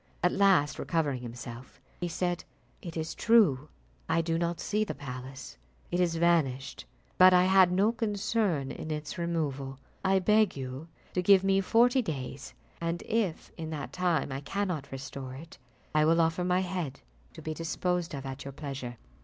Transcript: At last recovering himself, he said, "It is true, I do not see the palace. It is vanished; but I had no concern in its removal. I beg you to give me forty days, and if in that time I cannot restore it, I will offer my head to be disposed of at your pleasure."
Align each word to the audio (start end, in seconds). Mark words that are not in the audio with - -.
At 0.23 0.31
last 0.31 0.79
recovering 0.79 1.21
himself, 1.21 1.79
he 1.99 2.07
said, 2.07 2.43
"It 2.81 2.97
is 2.97 3.13
true, 3.13 3.69
I 4.09 4.21
do 4.21 4.35
not 4.39 4.59
see 4.59 4.83
the 4.83 4.95
palace. 4.95 5.57
It 5.91 5.99
is 5.99 6.15
vanished; 6.15 6.85
but 7.19 7.35
I 7.35 7.43
had 7.43 7.71
no 7.71 7.91
concern 7.91 8.71
in 8.71 8.89
its 8.89 9.19
removal. 9.19 9.77
I 10.03 10.17
beg 10.17 10.57
you 10.57 10.87
to 11.13 11.21
give 11.21 11.43
me 11.43 11.61
forty 11.61 12.01
days, 12.01 12.55
and 12.81 13.03
if 13.03 13.51
in 13.57 13.69
that 13.69 13.93
time 13.93 14.31
I 14.31 14.41
cannot 14.41 14.91
restore 14.91 15.35
it, 15.35 15.59
I 15.93 16.05
will 16.05 16.19
offer 16.19 16.43
my 16.43 16.61
head 16.61 17.01
to 17.33 17.43
be 17.43 17.53
disposed 17.53 18.15
of 18.15 18.25
at 18.25 18.43
your 18.43 18.53
pleasure." 18.53 18.97